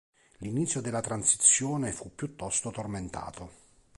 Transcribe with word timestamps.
L'inizio 0.37 0.81
della 0.81 0.99
transizione 0.99 1.91
fu 1.91 2.15
piuttosto 2.15 2.71
tormentato. 2.71 3.51